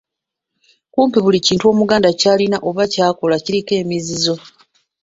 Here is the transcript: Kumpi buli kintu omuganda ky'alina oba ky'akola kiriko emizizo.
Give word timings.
Kumpi 0.93 1.17
buli 1.23 1.39
kintu 1.47 1.65
omuganda 1.71 2.09
ky'alina 2.19 2.57
oba 2.69 2.83
ky'akola 2.93 3.35
kiriko 3.45 3.71
emizizo. 3.81 4.35